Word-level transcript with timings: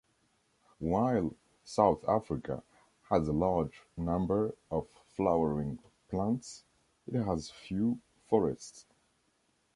While 0.79 1.35
South 1.63 2.03
Africa 2.07 2.63
has 3.11 3.27
a 3.27 3.31
large 3.33 3.83
number 3.95 4.55
of 4.71 4.87
flowering 5.15 5.77
plants, 6.09 6.63
it 7.05 7.21
has 7.23 7.51
few 7.51 7.99
forests. 8.27 8.87